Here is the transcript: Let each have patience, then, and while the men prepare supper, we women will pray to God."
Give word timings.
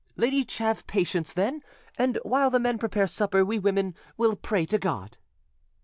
Let 0.17 0.33
each 0.33 0.57
have 0.57 0.87
patience, 0.87 1.31
then, 1.31 1.61
and 1.95 2.17
while 2.23 2.49
the 2.49 2.59
men 2.59 2.79
prepare 2.79 3.05
supper, 3.05 3.45
we 3.45 3.59
women 3.59 3.93
will 4.17 4.35
pray 4.35 4.65
to 4.65 4.79
God." 4.79 5.19